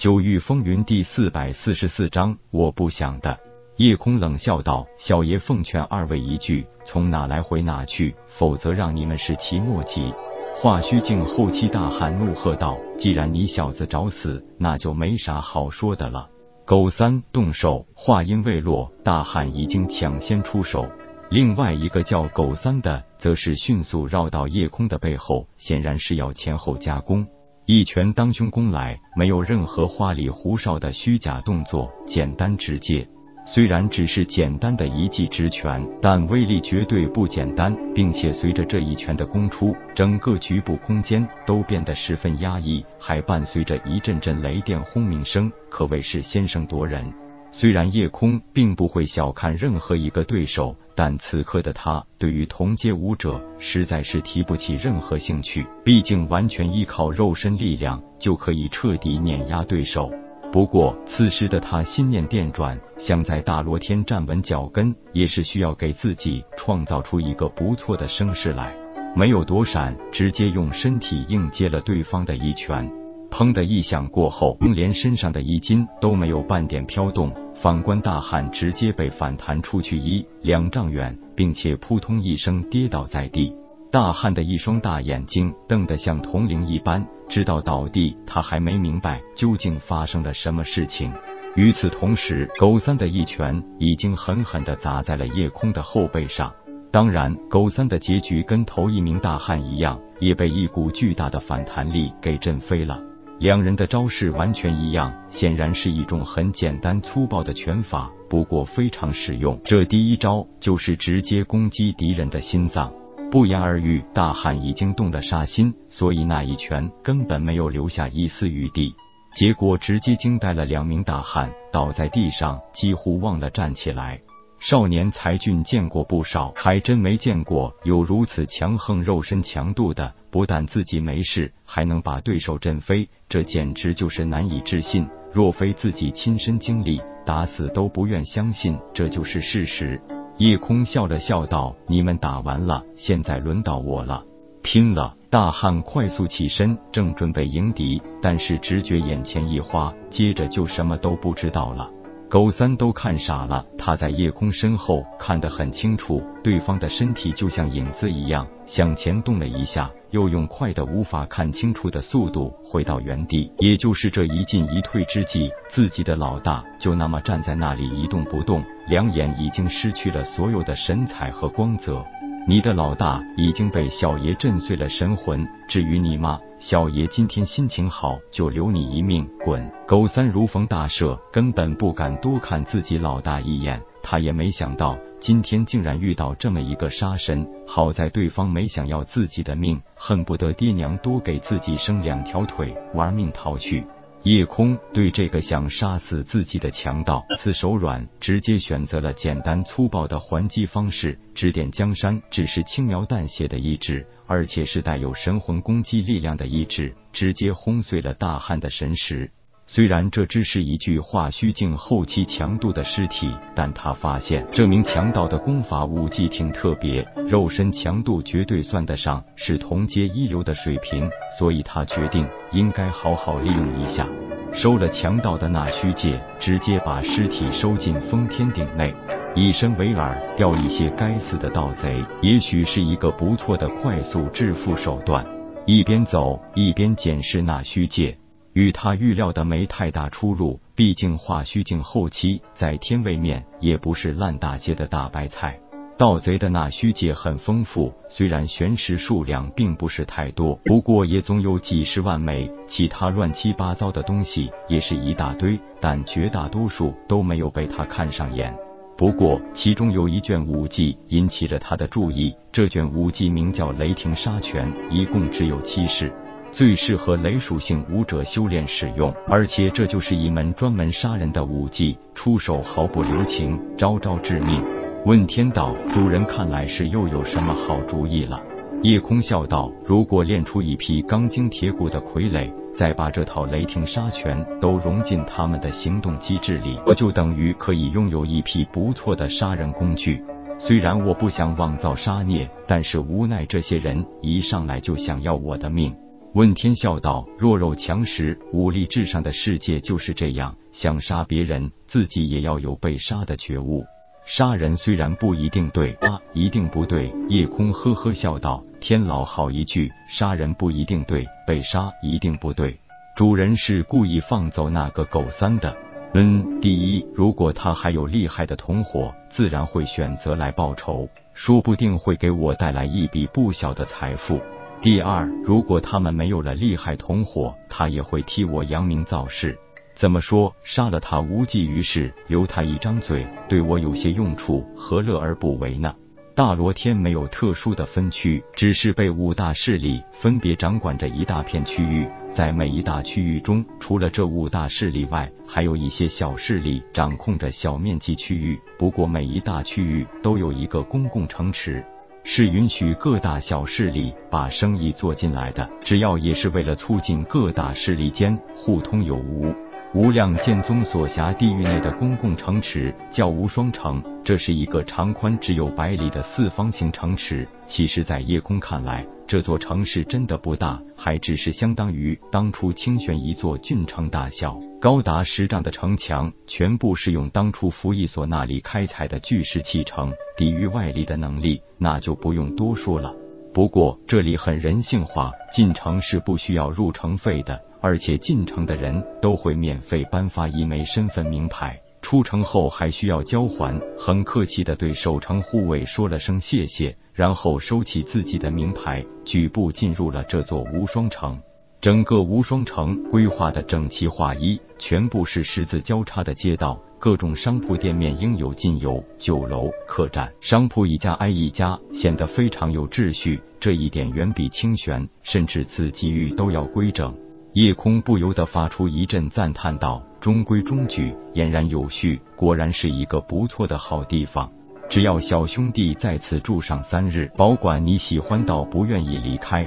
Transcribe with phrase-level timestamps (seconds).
[0.00, 3.38] 九域风云第四百四十四章，我不想的。
[3.76, 10.14] 叶空冷笑道：“小爷奉劝二位一句，从哪来回哪去，否则让你们是其末及。”
[10.56, 16.30] 华虚境后期大汉怒喝道：“既然你小子找死，那就没啥好说的了。”
[16.64, 17.84] 狗三动手。
[17.94, 20.88] 话音未落，大汉已经抢先出手。
[21.30, 27.26] 另外一个叫狗三的，则是迅速绕到叶空的背后，显然是要前后夹攻，
[27.72, 33.06] 一拳当胸攻来，没有任何花里胡哨的虚假动作，简单直接。
[33.46, 47.06] 虽然只是简单的一记直拳，但威力绝对不简单，并且随着这一拳的攻出，整个局部空间都变得十分压抑，还伴随着一阵阵雷电轰鸣声，可谓是先声夺人。
[47.52, 60.10] 虽然夜空并不会小看任何一个对手，但此刻的他对于同阶武者实在是提不起任何兴趣，毕竟完全依靠肉身力量就可以彻底碾压对手。
[60.52, 68.74] 不过，此时的他心念电转，想在大罗天站稳脚跟，也是需要给自己创造出一个不错的声势来。
[69.14, 72.90] 没有躲闪，直接用身体硬接了对方的一拳。
[73.30, 77.32] 砰的一响过后，连身上的衣襟都没有半点飘动。
[77.54, 83.54] 反观大汉，直接被反弹出去一两丈远，并且扑通一声跌倒在地。
[83.92, 91.12] 大汉的一双大眼睛瞪得像铜铃一般，直到倒地，他还没明白究竟发生了什么事情。
[91.56, 96.52] 与此同时，狗三的一拳已经狠狠地砸在了夜空的后背上。
[96.92, 103.09] 当然，狗三的结局跟头一名大汉一样，也被一股巨大的反弹力给震飞了。
[103.40, 109.58] 两人的招式完全一样，显然是一种很简单粗暴的拳法，不过非常实用。
[109.64, 112.92] 这第一招就是直接攻击敌人的心脏。
[113.30, 118.94] 不言而喻，大汉已经动了杀心，所以那一拳根本没有留下一丝余地，
[119.34, 124.20] 结果直接惊呆了两名大汉，倒在地上，几乎忘了站起来。
[124.60, 135.08] 少年才俊见过不少，还真没见过有如此强横肉身强度的，不但自己没事，还能把对手震飞，这简直就是难以置信。
[135.32, 139.98] 若非自己亲身经历，打死都不愿相信这就是事实。
[140.36, 144.22] 夜空笑了笑道：“你们打完了，现在轮到我了，
[144.62, 151.90] 拼了！”大汉快速起身，正准备迎敌，但是直觉眼前一花，接着就什么都不知道了。
[152.30, 163.50] 狗三都看傻了，他在夜空身后看得很清楚，对方的身体就像影子一样向前动了一下，又用快的无法看清楚的速度回到原地。
[163.58, 172.06] 也就是这一进一退之际，自己的老大就那么站在那里一动不动，两眼已经失去了所有的神采和光泽。
[172.50, 179.24] 你的老大已经被小爷震碎了神魂，至于你妈，小爷今天心情好，就留你一命。
[179.44, 179.70] 滚！
[179.86, 183.80] 狗三如逢大赦，根本不敢多看自己老大一眼。
[184.02, 193.84] 他也没想到今天竟然遇到这么一个杀神，好在对方没想要自己的命，恨不得爹娘多给自己生两条腿，玩命逃去。
[194.24, 201.18] 夜空对这个想杀死自己的强盗似手软，直接选择了简单粗暴的还击方式。
[201.34, 209.30] 指点江山只是轻描淡写的意志，而且是带有神魂攻击力量的意志，直接轰碎了大汉的神识。
[209.72, 224.08] 虽然这只是一具化虚境后期强度的尸体，但他发现这名强盗的功法武技挺特别，肉身强度绝对算得上是同阶一流的水平，所以他决定应该好好利用一下。
[224.52, 228.92] 收了强盗的那虚界，直接把尸体收进封天鼎内，
[229.36, 235.24] 以身为饵，钓一些该死的盗贼，也许是一个不错的快速致富手段。
[235.64, 238.16] 一边走一边检视那虚界。
[238.52, 245.58] 与他预料的没太大出入，毕竟化虚境后期在天位面也不是烂大街的大白菜。
[245.96, 252.50] 盗贼的那虚界很丰富，虽然玄石数量并不是太多，不过也总有几十万枚。
[252.66, 258.56] 其他乱七八糟的东西也是一大堆，但绝大多数都没有被他看上眼。
[258.96, 266.10] 不过其中有一卷武技引起了他的注意，这卷武技名叫雷霆杀拳，一共只有七式。
[266.52, 274.62] 最适合雷属性武者修炼使用，而且这就是一门专门杀人的武技，出手毫不留情，招招致命。
[275.06, 278.42] 问天道主人，看来是又有什么好主意了？
[278.82, 290.22] 夜空笑道：如果练出一批钢筋铁骨的傀儡，再把这套雷霆杀拳都融进他们的行动机制里，我就等于可以拥有一批不错的杀人工具。
[290.58, 295.94] 虽然我不想妄造杀孽，但是无奈这些人一上来就想要我的命。
[296.32, 303.84] 问天笑道：“弱肉强食，武力至上的世界就是这样，想杀别人，自己也要有被杀的觉悟。
[304.24, 312.78] 杀人虽然不一定对，啊，一定不对。”夜空呵呵笑道：“天老好一句，杀人不一定对，被杀一定不对。
[313.16, 315.76] 主人是故意放走那个狗三的。
[316.14, 324.40] 嗯，第一，如果他还有厉害的同伙，自然会选择来报仇，说不定会给我带来一笔不小的财富。”
[324.82, 329.58] 第二，如果他们没有了厉害同伙，他也会替我扬名造势。
[329.94, 335.94] 怎么说，杀了他无济于事，留他一张嘴，对我有些用处，何乐而不为呢？
[336.34, 342.08] 大罗天没有特殊的分区，只是被五大势力分别掌管着一大片区域。
[342.32, 348.58] 在每一大区域中，除了这五大势力外，还有一些小势力掌控着小面积区域。
[348.78, 351.84] 不过，每一大区域都有一个公共城池。
[352.22, 359.54] 是允许各大小势力把生意做进来的，只要也是为了促进各大势力间互通有无。
[359.92, 367.46] 无量剑宗所辖地域内的公共城池叫无双城，这是一个长宽只有百里的四方形城池。
[367.66, 374.56] 其实，在夜空看来，这座城市真的不大，还只是相当于当初清玄一座郡城大小。
[374.80, 383.12] 高达十丈的城墙，全部是用当初服役所那里开采的巨石砌成，抵御外力的能力，那就不用多说了。
[383.52, 387.60] 不过这里很人性化，进城是不需要入城费的。
[387.82, 393.80] 而且进城的人都会免费颁发一枚身份名牌，出城后还需要交还。
[393.98, 401.40] 很客气的对守城护卫说了声谢谢，然后收起自己的名牌，举步进入了这座无双城。
[401.80, 413.40] 整个无双城规划的整齐划一，全部是十字交叉的街道，各种商铺店面应有尽有，酒楼、客栈、商铺一家挨一家，显得非常有秩序。
[413.58, 417.16] 这一点远比清玄甚至紫极域都要规整。
[417.54, 424.52] 夜空不由得发出一阵赞叹道：“中规中矩，俨然有序，果然是一个不错的好地方。
[424.90, 429.66] 只要小兄弟在此住上三日，保管你喜欢到不愿意离开。”